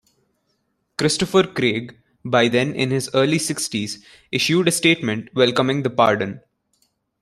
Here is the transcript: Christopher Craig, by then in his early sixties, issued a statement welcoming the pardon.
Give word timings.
Christopher 0.97 1.45
Craig, 1.53 1.95
by 2.25 2.47
then 2.47 2.73
in 2.73 2.89
his 2.89 3.11
early 3.13 3.37
sixties, 3.37 4.03
issued 4.31 4.67
a 4.67 4.71
statement 4.71 5.29
welcoming 5.35 5.83
the 5.83 5.91
pardon. 5.91 6.41